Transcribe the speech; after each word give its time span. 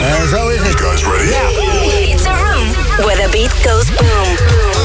En 0.00 0.28
zo 0.28 0.48
is 0.48 0.58
het. 0.58 0.80
guys 0.80 1.02
ready? 1.02 1.30
It's 2.12 2.26
a 2.26 2.34
room 2.34 2.72
where 2.96 3.22
the 3.22 3.28
beat 3.30 3.52
goes 3.52 3.86
boom. 3.94 4.36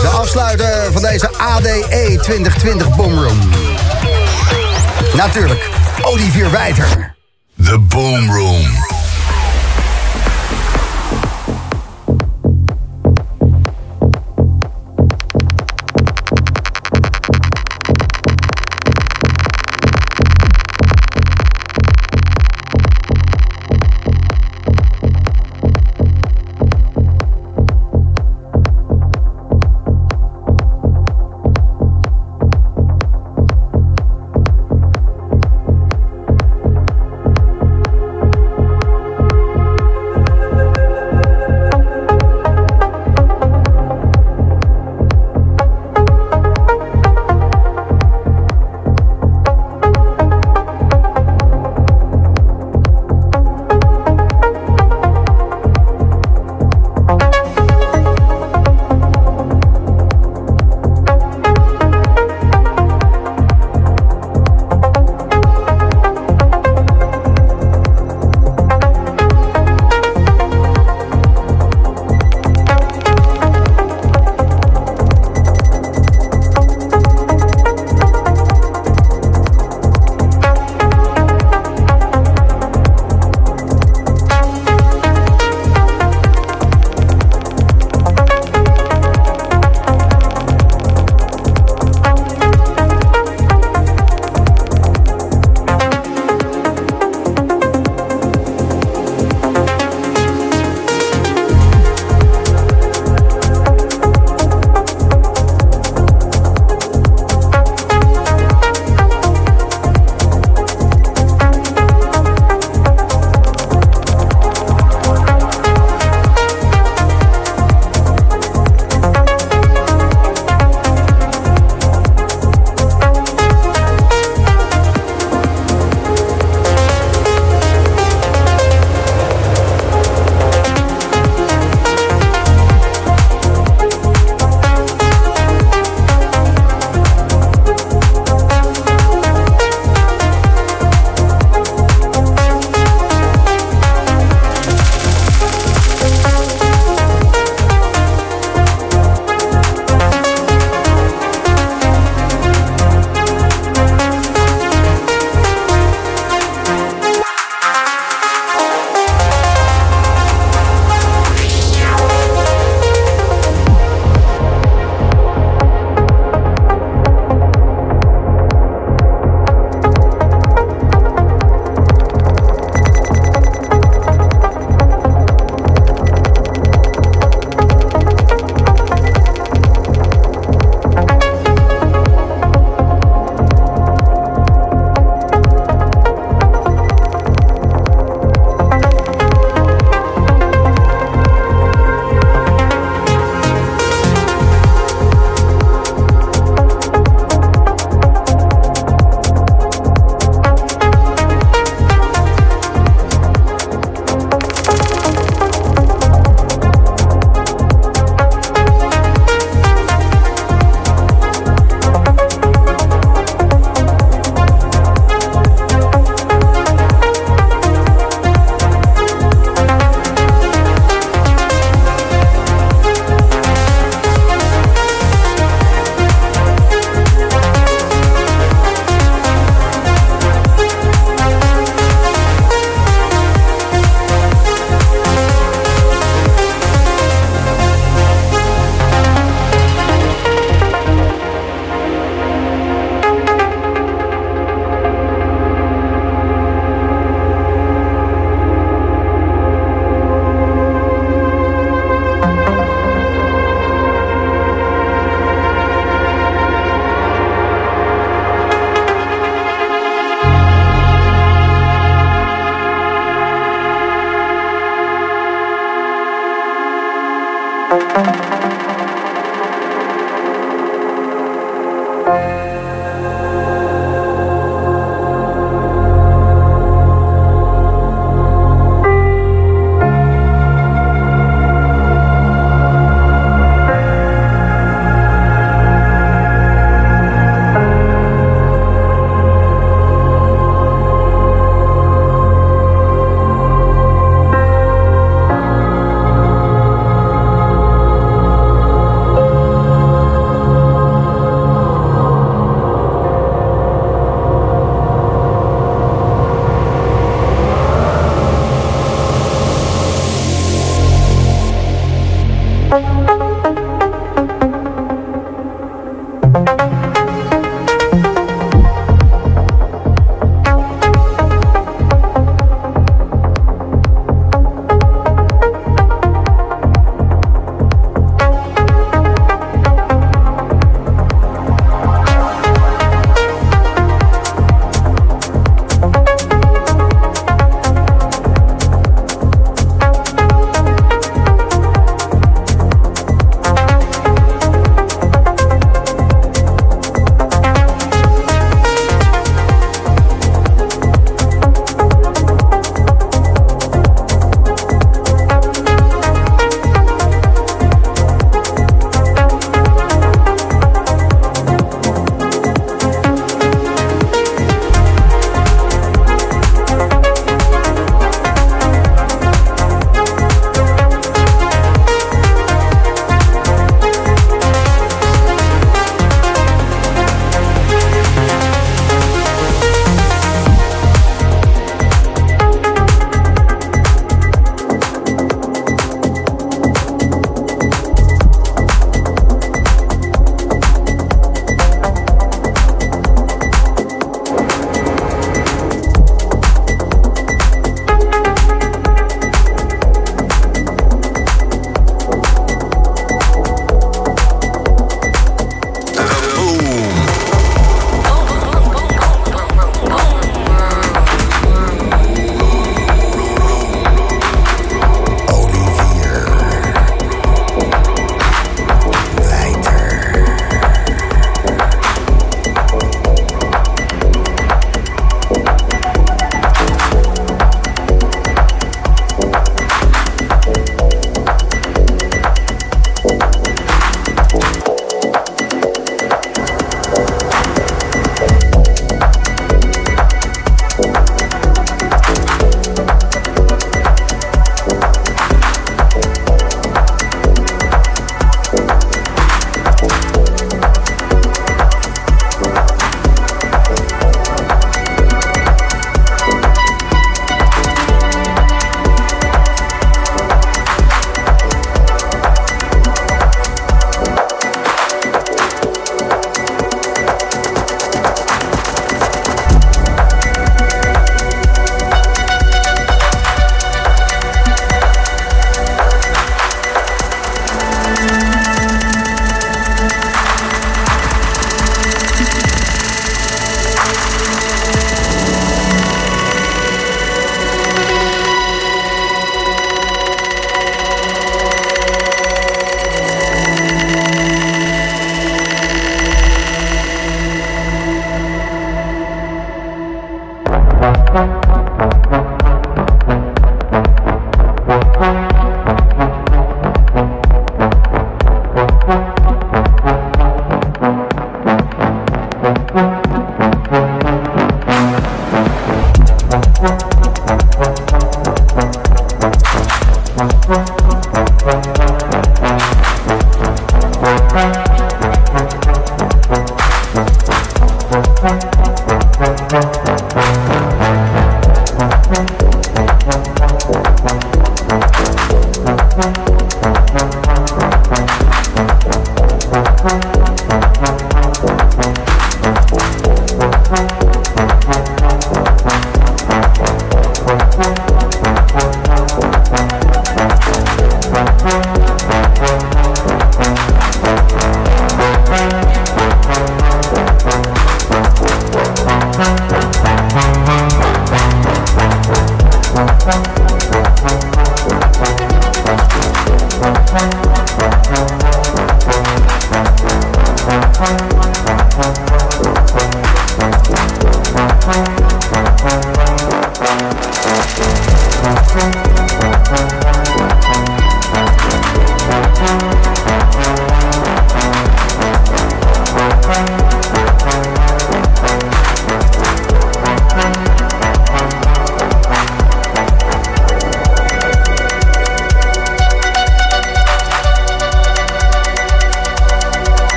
De 0.00 0.08
afsluiter 0.08 0.92
van 0.92 1.02
deze 1.02 1.30
ADE 1.38 2.18
2020 2.22 2.96
Boomroom. 2.96 3.38
Natuurlijk, 5.14 5.68
Olivier 6.02 6.50
Wijter. 6.50 7.14
The 7.64 7.78
Boom 7.78 8.30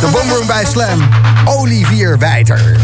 De 0.00 0.08
boomroom 0.12 0.46
bij 0.46 0.64
Slam. 0.64 1.08
Olivier 1.44 2.18
Wijter. 2.18 2.76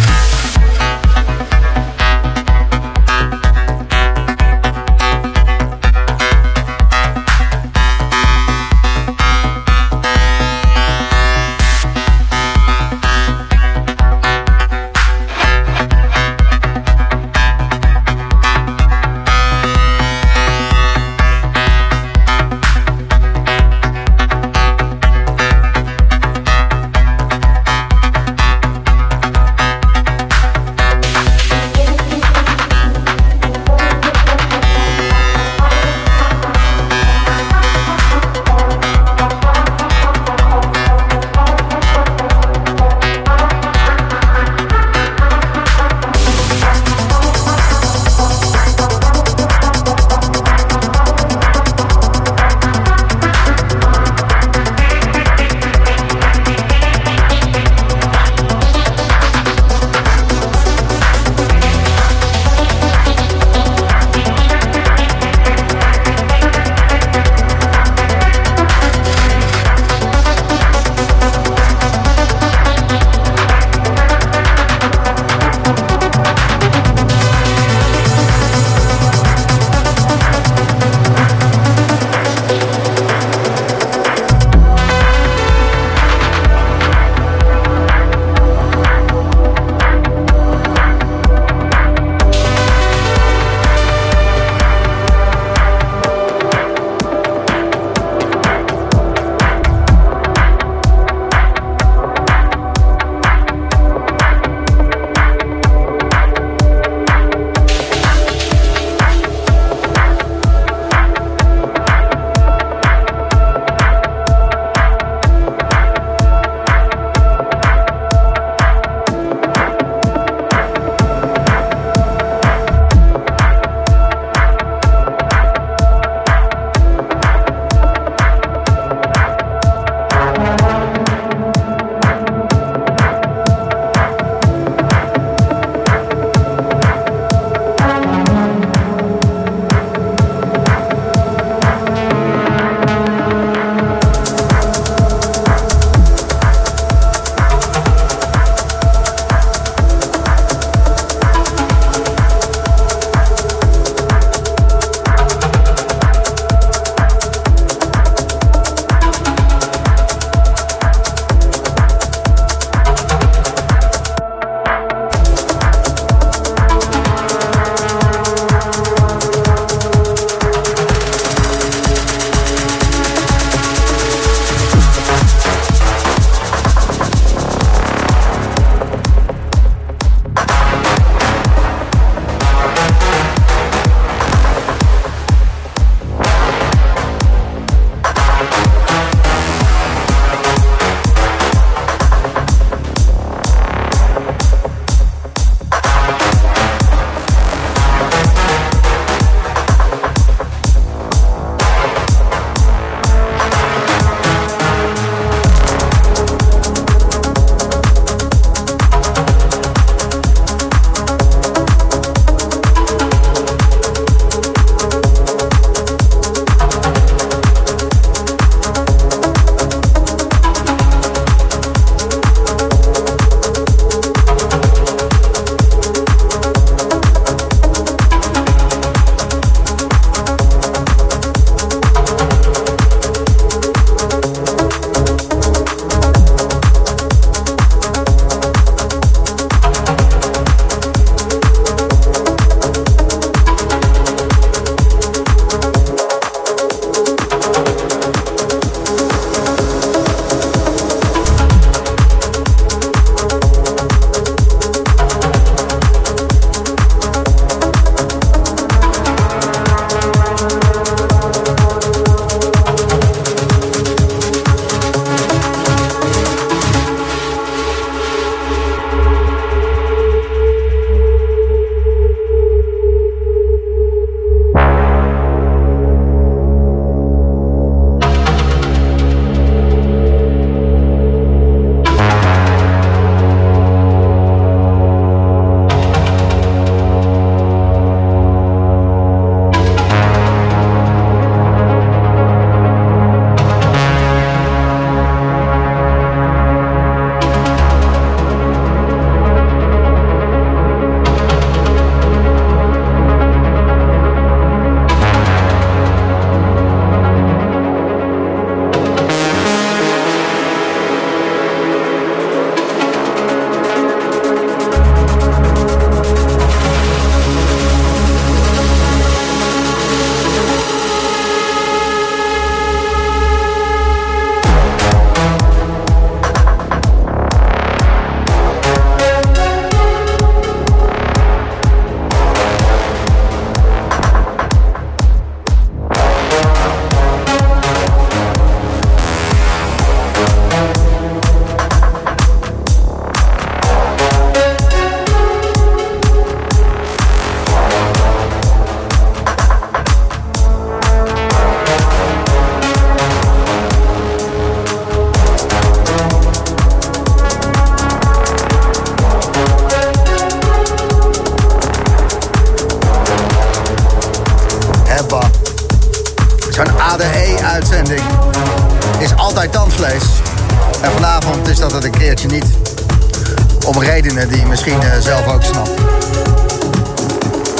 Die 374.29 374.47
misschien 374.47 374.83
eh, 374.83 374.99
zelf 375.01 375.27
ook 375.27 375.43
snapt. 375.43 375.71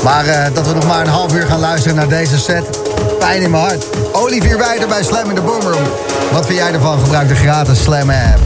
Maar 0.03 0.27
eh, 0.27 0.55
dat 0.55 0.67
we 0.67 0.75
nog 0.75 0.87
maar 0.87 1.01
een 1.01 1.13
half 1.13 1.35
uur 1.35 1.47
gaan 1.47 1.61
luisteren 1.61 1.97
naar 1.97 2.09
deze 2.09 2.39
set. 2.39 2.65
Pijn 3.19 3.43
in 3.43 3.51
mijn 3.51 3.63
hart. 3.63 3.85
Olivier 4.13 4.59
Wijder 4.59 4.89
bij 4.89 5.03
Slam 5.03 5.29
in 5.29 5.35
de 5.35 5.41
Boomroom. 5.41 5.83
Wat 6.33 6.47
vind 6.47 6.59
jij 6.59 6.73
ervan? 6.73 7.01
Gebruik 7.01 7.29
de 7.29 7.35
gratis 7.35 7.83
Slam 7.83 8.11
app. 8.11 8.41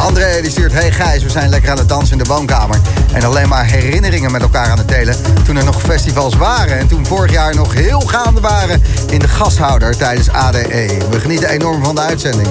André 0.00 0.40
die 0.40 0.50
stuurt... 0.50 0.72
Hey 0.72 0.92
Gijs, 0.92 1.22
we 1.22 1.30
zijn 1.30 1.48
lekker 1.48 1.70
aan 1.70 1.78
het 1.78 1.88
dansen 1.88 2.18
in 2.18 2.24
de 2.24 2.30
woonkamer. 2.30 2.76
En 3.12 3.24
alleen 3.24 3.48
maar 3.48 3.64
herinneringen 3.64 4.32
met 4.32 4.42
elkaar 4.42 4.70
aan 4.70 4.78
het 4.78 4.88
delen. 4.88 5.16
Toen 5.44 5.56
er 5.56 5.64
nog 5.64 5.82
festivals 5.82 6.36
waren. 6.36 6.78
En 6.78 6.88
toen 6.88 7.06
vorig 7.06 7.32
jaar 7.32 7.54
nog 7.54 7.74
heel 7.74 8.00
gaande 8.00 8.40
waren 8.40 8.82
in 9.10 9.18
de 9.18 9.28
gashouder 9.28 9.96
tijdens 9.96 10.30
ADE. 10.30 10.98
We 11.10 11.20
genieten 11.20 11.48
enorm 11.48 11.84
van 11.84 11.94
de 11.94 12.00
uitzending. 12.00 12.48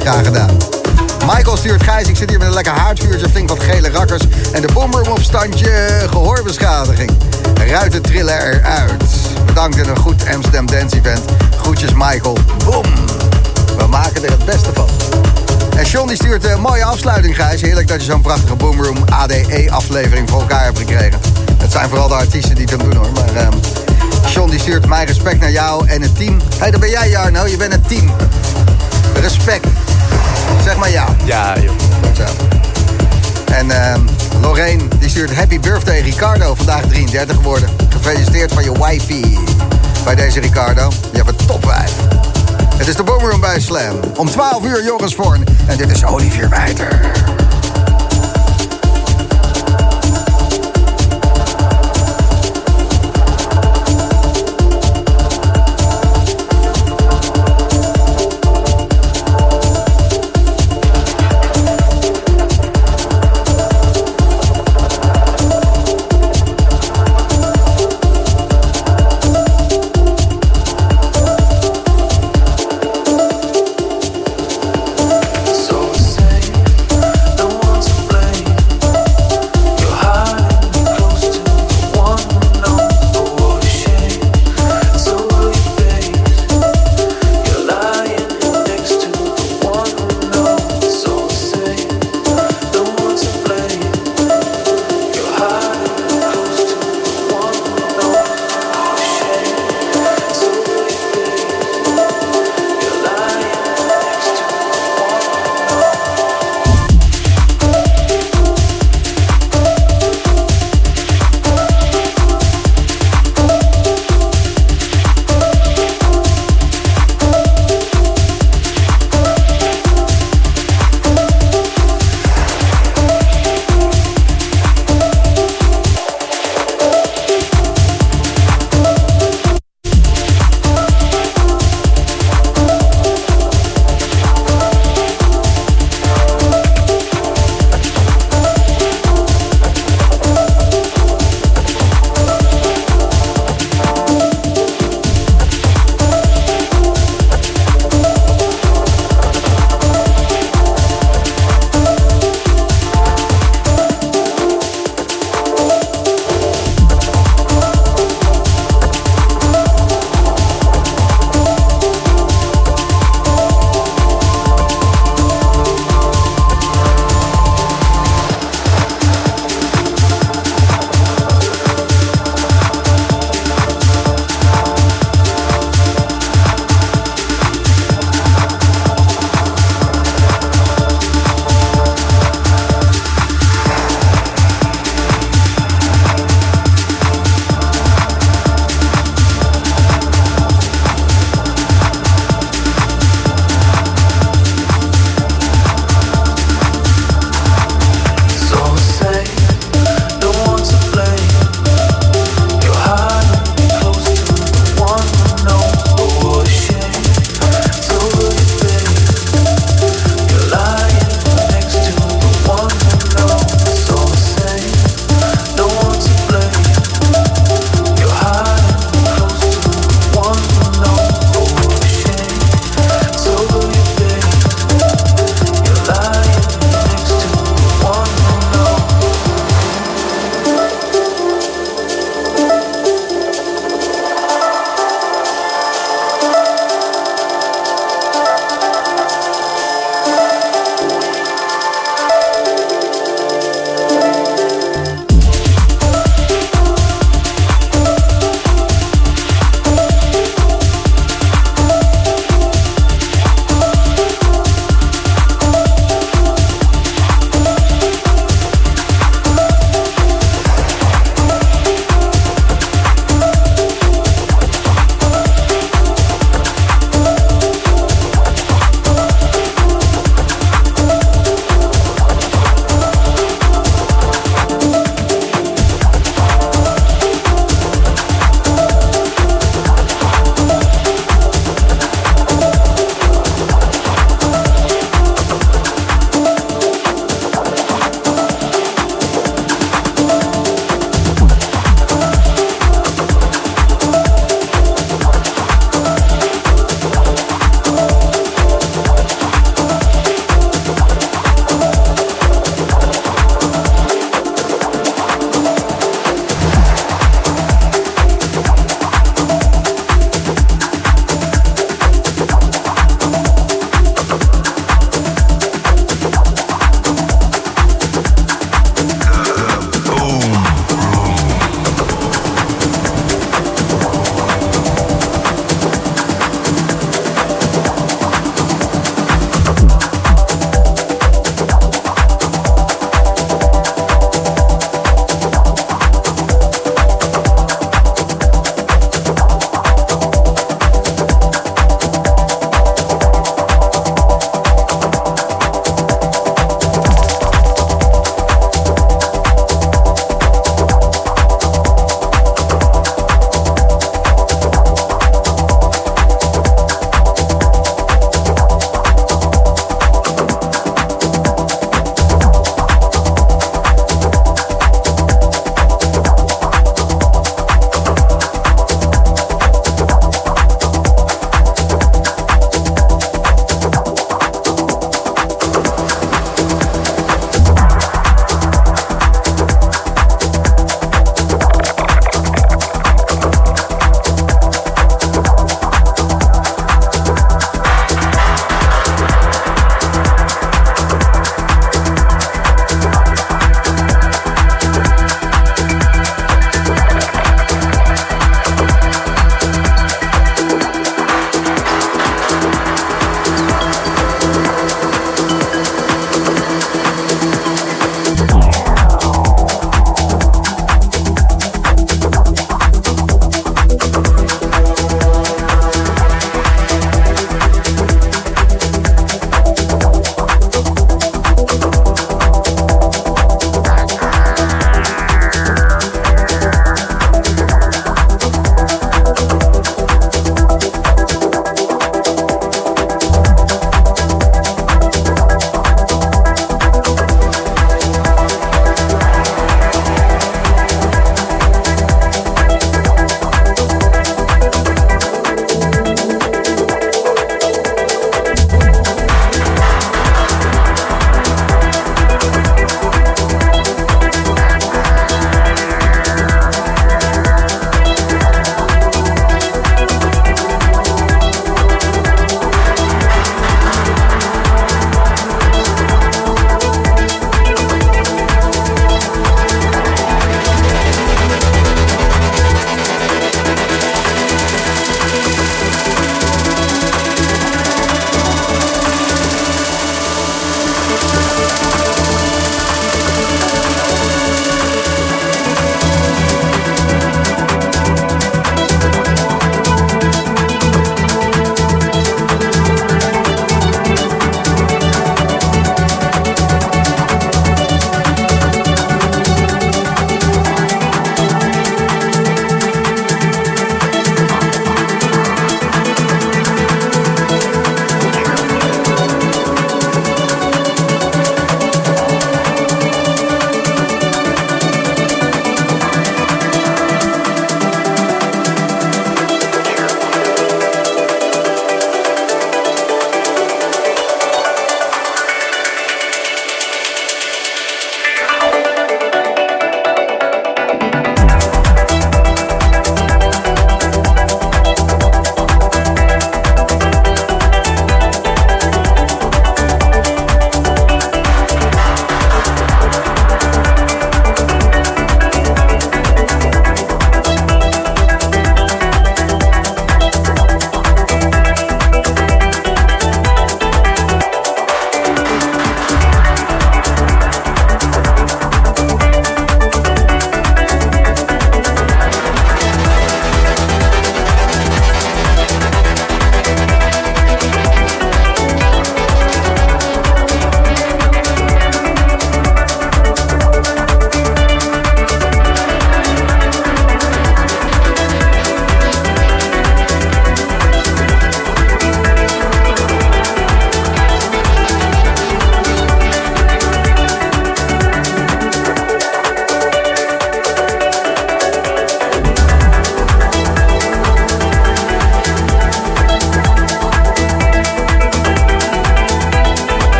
Graag 0.00 0.24
gedaan. 0.24 0.81
Michael 1.26 1.56
stuurt 1.56 1.82
Gijs, 1.82 2.08
ik 2.08 2.16
zit 2.16 2.28
hier 2.28 2.38
met 2.38 2.48
een 2.48 2.54
lekker 2.54 2.72
haardvuurtje, 2.72 3.28
flink 3.28 3.48
wat 3.48 3.62
gele 3.62 3.90
rakkers. 3.90 4.22
En 4.52 4.62
de 4.62 4.72
boomroom 4.72 5.08
op 5.08 5.22
standje, 5.22 6.06
gehoorbeschadiging. 6.10 7.10
Ruiten 7.66 8.02
trillen 8.02 8.42
eruit. 8.42 9.04
Bedankt 9.46 9.76
en 9.76 9.88
een 9.88 9.96
goed 9.96 10.24
Amsterdam 10.34 10.66
Dance 10.66 10.96
Event. 10.96 11.20
Groetjes 11.56 11.92
Michael. 11.92 12.38
Boom. 12.64 12.84
We 13.78 13.86
maken 13.86 14.24
er 14.24 14.30
het 14.30 14.44
beste 14.44 14.70
van. 14.74 14.88
En 15.76 15.86
Sean 15.86 16.06
die 16.06 16.16
stuurt 16.16 16.44
een 16.44 16.60
mooie 16.60 16.84
afsluiting, 16.84 17.36
Gijs. 17.36 17.60
Heerlijk 17.60 17.88
dat 17.88 18.00
je 18.04 18.10
zo'n 18.10 18.22
prachtige 18.22 18.54
Boomroom 18.54 18.96
ADE-aflevering 19.08 20.30
voor 20.30 20.40
elkaar 20.40 20.64
hebt 20.64 20.78
gekregen. 20.78 21.20
Het 21.58 21.72
zijn 21.72 21.88
vooral 21.88 22.08
de 22.08 22.14
artiesten 22.14 22.54
die 22.54 22.66
hem 22.66 22.78
doen, 22.78 22.96
hoor. 22.96 23.12
Maar 23.12 23.34
ehm 23.34 23.52
Sean 24.26 24.50
die 24.50 24.60
stuurt 24.60 24.86
mijn 24.86 25.06
respect 25.06 25.40
naar 25.40 25.50
jou 25.50 25.88
en 25.88 26.02
het 26.02 26.16
team. 26.16 26.38
Hé, 26.38 26.58
hey, 26.58 26.70
daar 26.70 26.80
ben 26.80 26.90
jij, 26.90 27.08
Jarno. 27.08 27.46
Je 27.46 27.56
bent 27.56 27.72
het 27.72 27.88
team. 27.88 28.12
Respect. 29.14 29.66
Zeg 30.62 30.76
maar 30.76 30.90
ja. 30.90 31.06
Ja, 31.24 31.58
joh. 31.58 31.72
Goed 32.04 32.16
zo. 32.16 32.24
En 33.52 33.70
ehm 33.70 34.00
Lorraine 34.40 34.82
die 34.98 35.08
stuurt 35.08 35.34
happy 35.34 35.60
birthday 35.60 36.00
Ricardo. 36.00 36.54
Vandaag 36.54 36.82
33 36.86 37.36
geworden. 37.36 37.68
Gefeliciteerd 37.88 38.52
van 38.52 38.64
je 38.64 38.72
wifey. 38.72 39.38
Bij 40.04 40.14
deze 40.14 40.40
Ricardo. 40.40 40.90
Je 41.12 41.16
hebt 41.16 41.28
een 41.28 41.46
top 41.46 41.64
5. 41.66 41.92
Het 42.76 42.88
is 42.88 42.96
de 42.96 43.02
Boomroom 43.02 43.40
bij 43.40 43.60
Slam. 43.60 44.00
Om 44.16 44.30
12 44.30 44.64
uur 44.64 44.84
Joris 44.84 45.14
Voorn. 45.14 45.44
En 45.66 45.76
dit 45.76 45.90
is 45.90 46.04
Olivier 46.04 46.48
Wijter. 46.48 47.00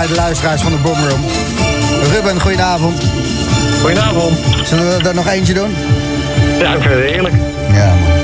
Bij 0.00 0.08
de 0.08 0.14
luisteraars 0.14 0.62
van 0.62 0.72
de 0.72 0.78
Boomroom. 0.78 1.24
Ruben, 2.12 2.40
goedenavond. 2.40 3.02
Goedenavond. 3.80 4.38
Zullen 4.64 4.98
we 4.98 5.08
er 5.08 5.14
nog 5.14 5.26
eentje 5.28 5.54
doen? 5.54 5.74
Ja, 6.58 6.74
ik 6.74 6.80
vind 6.82 6.94
het 6.94 7.10
heerlijk. 7.10 7.34
Ja, 7.72 7.94
man. 7.94 8.19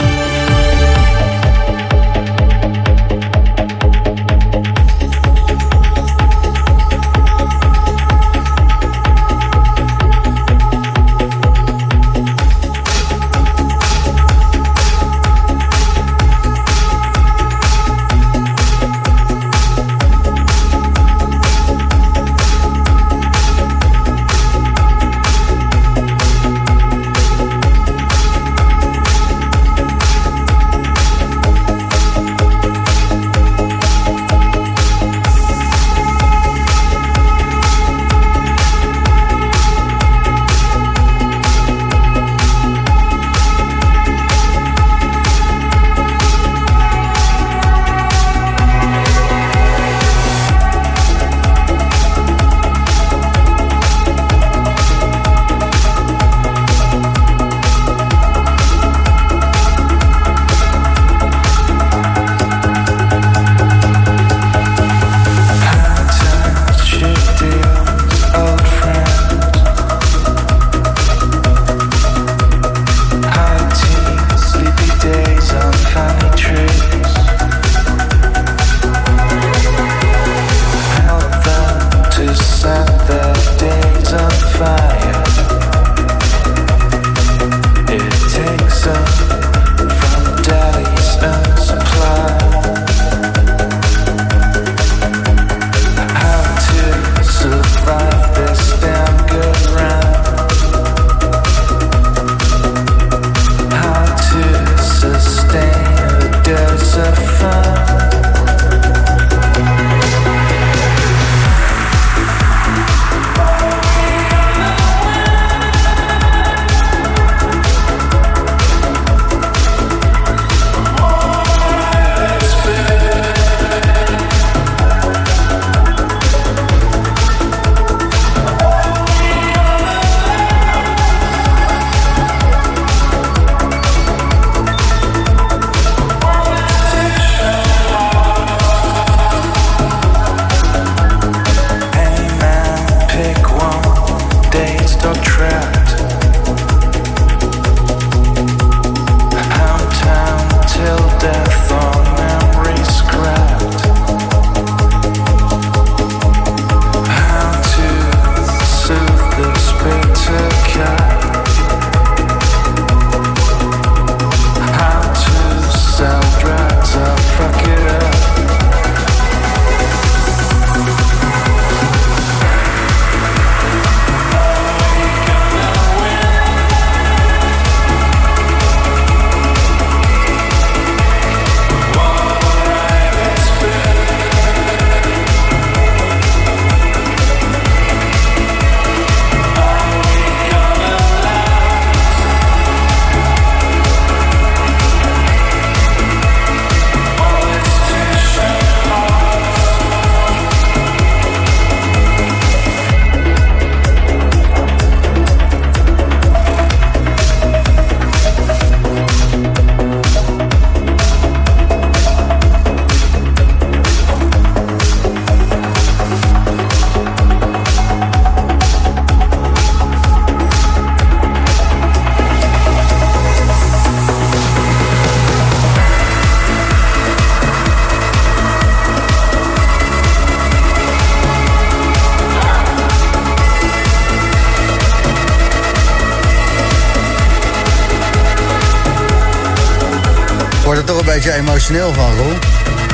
Beetje 241.23 241.33
emotioneel 241.33 241.93
van, 241.93 242.17
Roel? 242.17 242.33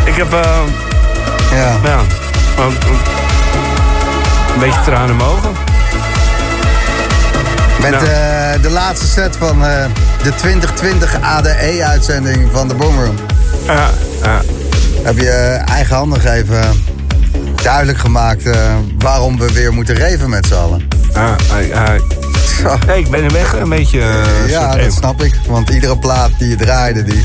Ik 0.05 0.15
heb, 0.15 0.33
eh, 0.33 0.61
Ja. 1.53 1.77
ja, 1.85 1.99
een, 2.59 2.77
een 4.55 4.59
beetje 4.61 4.81
tranen 4.85 5.09
in 5.11 5.17
mijn 5.17 5.29
ogen. 5.29 5.51
Met 7.81 7.91
Nou. 7.91 8.05
eh, 8.05 8.63
de 8.63 8.71
laatste 8.71 9.07
set 9.07 9.37
van 9.37 9.65
eh, 9.67 9.85
de 10.23 10.35
2020 10.35 11.17
ADE-uitzending 11.21 12.49
van 12.53 12.69
de 12.69 12.75
Boomroom... 12.75 13.15
Ja, 13.67 13.91
ja. 14.23 14.41
heb 15.03 15.17
je 15.19 15.31
eigenhandig 15.65 16.25
even 16.25 16.85
duidelijk 17.63 17.99
gemaakt... 17.99 18.45
waarom 18.99 19.39
we 19.39 19.53
weer 19.53 19.73
moeten 19.73 19.95
reven 19.95 20.31
met 20.31 20.47
z'n 20.47 20.55
allen. 20.55 20.89
ja, 21.15 21.37
ja, 21.49 21.93
ja. 21.93 21.99
Zo. 22.63 22.79
Nee, 22.87 22.99
ik 22.99 23.11
ben 23.11 23.25
er 23.25 23.33
weg 23.33 23.53
een 23.55 23.69
beetje. 23.69 24.25
Ja, 24.47 24.77
dat 24.77 24.93
snap 24.93 25.23
ik. 25.23 25.35
Want 25.47 25.69
iedere 25.69 25.99
plaat 25.99 26.31
die 26.39 26.49
je 26.49 26.57
draaide, 26.57 27.03
die 27.03 27.25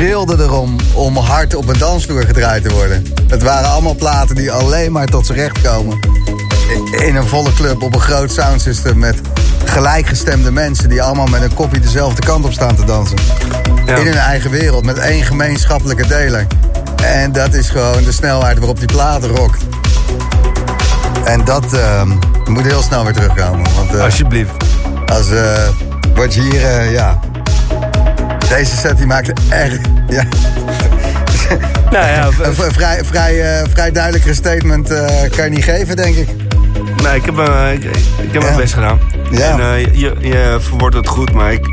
schreeuwde 0.00 0.42
erom 0.42 0.76
om 0.94 1.16
hard 1.16 1.54
op 1.54 1.68
een 1.68 1.78
dansvloer 1.78 2.22
gedraaid 2.22 2.62
te 2.62 2.74
worden. 2.74 3.04
Het 3.28 3.42
waren 3.42 3.70
allemaal 3.70 3.94
platen 3.94 4.34
die 4.34 4.52
alleen 4.52 4.92
maar 4.92 5.06
tot 5.06 5.26
z'n 5.26 5.32
recht 5.32 5.60
komen. 5.60 5.98
In 6.90 7.16
een 7.16 7.26
volle 7.26 7.52
club 7.52 7.82
op 7.82 7.94
een 7.94 8.00
groot 8.00 8.32
soundsystem 8.32 8.98
met 8.98 9.20
gelijkgestemde 9.64 10.52
mensen... 10.52 10.88
die 10.88 11.02
allemaal 11.02 11.26
met 11.26 11.42
een 11.42 11.54
kopje 11.54 11.80
dezelfde 11.80 12.22
kant 12.22 12.44
op 12.44 12.52
staan 12.52 12.76
te 12.76 12.84
dansen. 12.84 13.16
Ja. 13.86 13.96
In 13.96 14.06
hun 14.06 14.16
eigen 14.16 14.50
wereld, 14.50 14.84
met 14.84 14.98
één 14.98 15.24
gemeenschappelijke 15.24 16.06
deler. 16.06 16.46
En 17.02 17.32
dat 17.32 17.54
is 17.54 17.68
gewoon 17.68 18.04
de 18.04 18.12
snelheid 18.12 18.58
waarop 18.58 18.78
die 18.78 18.88
platen 18.88 19.28
rokt. 19.28 19.62
En 21.24 21.44
dat 21.44 21.72
ehm, 21.72 22.08
moet 22.48 22.64
heel 22.64 22.82
snel 22.82 23.04
weer 23.04 23.12
terugkomen. 23.12 23.74
Want 23.74 23.94
eh, 23.94 24.02
Alsjeblieft. 24.02 24.52
als 25.06 25.30
eh 25.30 25.68
wat 26.14 26.34
je 26.34 26.40
hier, 26.40 26.64
eh, 26.64 26.92
ja. 26.92 27.20
Deze 28.48 28.76
set 28.76 28.96
die 28.96 29.06
maakt 29.06 29.32
echt. 29.48 29.89
Ja, 30.10 30.24
Nou 31.90 32.06
ja, 32.06 32.28
een 32.42 32.54
vrij, 32.72 33.04
vrij, 33.04 33.40
eh, 33.60 33.66
vrij 33.72 33.90
duidelijkere 33.92 34.34
statement 34.34 34.90
eh, 34.90 35.06
kan 35.36 35.44
je 35.44 35.50
niet 35.50 35.64
geven, 35.64 35.96
denk 35.96 36.16
ik. 36.16 36.28
nee, 37.02 37.14
ik 37.16 37.24
heb, 37.24 37.38
eh, 37.38 37.72
ik, 37.72 37.84
ik 37.84 38.32
heb 38.32 38.32
Ja. 38.32 38.40
mijn 38.40 38.56
best 38.56 38.74
gedaan. 38.74 38.98
Ja. 39.30 39.58
En 39.58 39.78
je, 39.98 40.14
je 40.20 40.56
verwoordt 40.60 40.96
het 40.96 41.08
goed, 41.08 41.32
maar 41.32 41.52
ik 41.52 41.66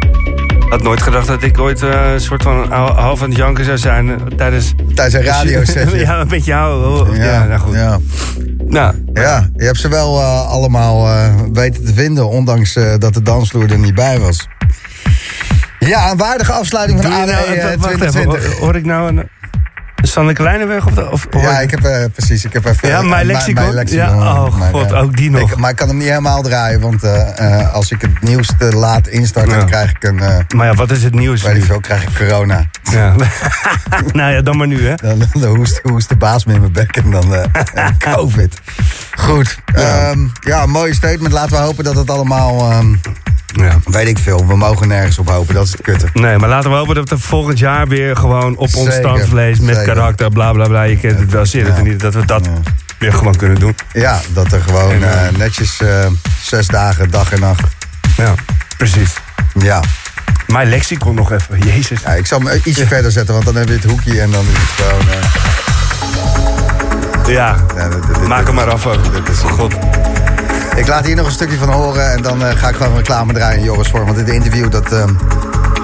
had 0.69 0.81
nooit 0.83 1.01
gedacht 1.01 1.27
dat 1.27 1.43
ik 1.43 1.59
ooit 1.59 1.81
een 1.81 2.21
soort 2.21 2.43
van 2.43 2.71
hal- 2.71 2.95
half 2.95 3.21
aan 3.21 3.29
het 3.29 3.37
janken 3.37 3.65
zou 3.65 3.77
zijn 3.77 4.19
tijdens... 4.37 4.73
Tijdens 4.95 5.15
een 5.15 5.23
radiosetje. 5.31 5.97
ja, 6.05 6.19
een 6.19 6.27
beetje 6.27 6.51
jou. 6.51 7.15
Ja, 7.17 7.43
nou 7.45 7.59
goed. 7.59 7.73
Ja. 7.75 7.99
Nou, 8.67 8.95
Ja, 9.13 9.49
je 9.55 9.65
hebt 9.65 9.77
ze 9.79 9.87
wel 9.89 10.23
allemaal 10.23 11.07
weten 11.53 11.85
te 11.85 11.93
vinden, 11.93 12.29
ondanks 12.29 12.73
dat 12.97 13.13
de 13.13 13.21
dansvloer 13.21 13.71
er 13.71 13.77
niet 13.79 13.95
bij 13.95 14.19
was. 14.19 14.47
Ja, 15.79 16.11
een 16.11 16.17
waardige 16.17 16.51
afsluiting 16.51 17.01
van 17.03 17.11
ADE 17.11 17.31
nou, 17.31 17.43
eh, 17.45 17.47
wacht 17.47 17.63
even, 17.65 17.79
2020. 17.79 18.45
hoor, 18.53 18.59
hoor 18.59 18.75
ik 18.75 18.85
nou 18.85 19.07
een, 19.09 19.29
Sander 20.01 20.33
Kleineweg? 20.33 20.85
Of, 20.85 20.93
de- 20.93 21.11
of, 21.11 21.27
Ja, 21.31 21.59
ik- 21.59 21.71
heb 21.71 21.83
eh, 21.83 22.05
precies. 22.13 22.45
Ik 22.45 22.53
heb 22.53 22.65
even, 22.65 22.89
Ja, 22.89 22.97
eh, 22.99 23.03
mijn 23.09 23.25
lexicon? 23.25 23.73
lexicon, 23.73 24.05
Ja, 24.17 24.43
oh 24.43 24.53
god, 24.71 24.91
eh, 24.91 25.01
ook 25.01 25.17
die 25.17 25.29
nog. 25.29 25.51
Ik, 25.51 25.57
maar 25.57 25.69
ik 25.69 25.75
kan 25.75 25.87
hem 25.87 25.97
niet 25.97 26.07
helemaal 26.07 26.41
draaien, 26.41 26.79
want 26.79 27.03
eh, 27.03 27.59
eh, 27.61 27.73
als 27.73 27.91
ik 27.91 28.01
het 28.01 28.21
nieuws 28.21 28.49
te 28.59 28.65
laat 28.65 29.07
instart, 29.07 29.49
Ja. 29.51 29.57
dan 29.57 29.65
krijg 29.65 29.89
ik 29.91 30.03
een, 30.03 30.19
eh 30.19 30.37
Maar 30.55 30.65
ja, 30.67 30.73
wat 30.73 30.91
is 30.91 31.03
het 31.03 31.13
nieuws? 31.13 31.41
weet 31.41 31.55
ik 31.55 31.63
veel, 31.63 31.79
krijg 31.79 32.03
ik 32.03 32.09
corona. 32.27 32.65
Ja. 32.91 33.15
nou 34.13 34.31
ja, 34.33 34.41
dan 34.41 34.57
maar 34.57 34.67
nu, 34.67 34.87
hè? 34.87 34.95
Dan, 34.95 35.21
dan 35.33 35.55
hoest, 35.55 35.79
hoest 35.83 36.09
de 36.09 36.15
baas 36.15 36.45
me 36.45 36.53
in 36.53 36.59
mijn 36.59 36.71
bek 36.71 36.95
en 36.95 37.11
dan 37.11 37.35
eh, 37.35 37.43
COVID. 38.13 38.59
Goed. 39.17 39.57
Ja. 39.75 40.13
ja, 40.39 40.63
een 40.63 40.69
mooie 40.69 40.93
statement. 40.93 41.33
Laten 41.33 41.51
we 41.51 41.63
hopen 41.63 41.83
dat 41.83 41.95
het 41.95 42.09
allemaal, 42.09 42.71
ehm, 42.71 42.95
Ja. 43.47 43.77
weet 43.85 44.07
ik 44.07 44.17
veel, 44.17 44.47
we 44.47 44.55
mogen 44.55 44.87
nergens 44.87 45.17
op 45.19 45.29
hopen. 45.29 45.53
Dat 45.55 45.65
is 45.65 45.71
het 45.71 45.81
kutte. 45.81 46.07
Nee, 46.13 46.37
maar 46.37 46.49
laten 46.49 46.69
we 46.69 46.75
hopen 46.75 46.95
dat 46.95 47.09
we 47.09 47.17
volgend 47.17 47.59
jaar 47.59 47.87
weer 47.87 48.15
gewoon 48.15 48.57
op 48.57 48.75
ons 48.75 48.93
standvlees 48.95 49.59
met 49.59 49.75
zeker. 49.75 49.93
karakter, 49.93 50.29
bla 50.29 50.51
bla 50.51 50.67
bla. 50.67 50.81
Je 50.83 50.97
kent 50.97 51.19
het 51.19 51.31
wel, 51.31 51.45
zeer 51.45 51.67
Ja. 51.67 51.81
niet, 51.81 51.99
dat 51.99 52.13
we 52.13 52.25
dat 52.25 52.45
Ja. 52.45 52.51
weer 52.99 53.13
gewoon 53.13 53.35
kunnen 53.35 53.59
doen. 53.59 53.75
Ja, 53.93 54.19
dat 54.33 54.51
er 54.51 54.61
gewoon 54.61 54.91
En, 54.91 55.03
eh, 55.03 55.27
eh, 55.27 55.35
netjes 55.35 55.81
eh, 55.81 56.05
zes 56.41 56.67
dagen, 56.67 57.11
dag 57.11 57.31
en 57.31 57.39
nacht. 57.39 57.61
Ja, 58.17 58.33
precies. 58.77 59.13
Ja. 59.59 59.81
Mijn 60.47 60.69
lexicon 60.69 61.15
nog 61.15 61.31
even, 61.31 61.59
jezus. 61.59 61.99
ja, 62.01 62.09
ik 62.13 62.25
zal 62.25 62.39
hem 62.41 62.59
ietsje 62.63 62.87
verder 62.87 63.11
zetten, 63.11 63.33
want 63.33 63.45
dan 63.45 63.55
heb 63.55 63.67
je 63.67 63.73
het 63.73 63.83
hoekje 63.83 64.21
en 64.21 64.31
dan 64.31 64.45
is 64.45 64.57
het 64.59 64.85
gewoon... 64.85 65.05
Ja, 67.27 67.55
ja, 67.75 67.89
dit- 67.89 68.07
dit- 68.07 68.27
maak 68.27 68.45
hem 68.45 68.55
maar 68.55 68.69
af 68.71 68.85
ook. 68.85 69.13
dit 69.13 69.29
is- 69.29 69.39
God. 69.39 69.73
Ik 70.75 70.87
laat 70.87 71.05
hier 71.05 71.15
nog 71.15 71.25
een 71.25 71.31
stukje 71.31 71.57
van 71.57 71.69
horen 71.69 72.11
en 72.11 72.21
dan 72.21 72.45
eh, 72.45 72.55
ga 72.57 72.69
ik 72.69 72.75
gewoon 72.75 72.95
reclame 72.95 73.33
draaien 73.33 73.57
in 73.57 73.63
Joris 73.63 73.87
voor. 73.89 74.05
Want 74.05 74.15
dit 74.17 74.29
interview, 74.29 74.71
dat, 74.71 74.91
ehm, 74.91 75.09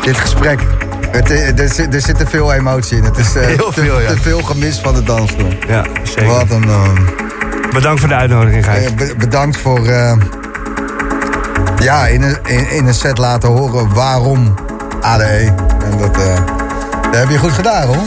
dit 0.01 0.17
gesprek, 0.17 0.59
het, 1.11 1.31
eh, 1.31 1.59
er, 1.59 1.69
zit, 1.69 1.93
er 1.93 2.01
zit 2.01 2.17
te 2.17 2.25
veel 2.27 2.53
emotie 2.53 2.97
in. 2.97 3.03
Het 3.03 3.17
is 3.17 3.35
eh, 3.35 3.45
Heel 3.45 3.71
te, 3.71 3.81
veel, 3.81 3.99
ja. 3.99 4.07
te 4.09 4.17
veel 4.21 4.41
gemis 4.41 4.79
van 4.79 4.93
de 4.93 5.03
dansvloer. 5.03 5.57
Ja, 5.67 5.83
zeker. 6.03 6.25
Wat 6.25 6.49
een... 6.49 6.63
ehm, 6.69 7.01
Bedankt 7.73 7.99
voor 7.99 8.09
de 8.09 8.15
uitnodiging, 8.15 8.65
Gijs. 8.65 8.93
be- 8.95 9.13
bedankt 9.17 9.57
voor... 9.57 9.81
ja, 11.77 12.07
in 12.07 12.21
een, 12.21 12.37
in, 12.45 12.69
in 12.71 12.87
een 12.87 12.93
set 12.93 13.17
laten 13.17 13.49
horen 13.49 13.93
waarom 13.93 14.53
ADE. 15.01 15.53
En 15.91 15.97
dat, 15.97 16.13
dat 16.13 17.15
heb 17.15 17.29
je 17.29 17.37
goed 17.37 17.51
gedaan, 17.51 17.87
hoor. 17.87 18.03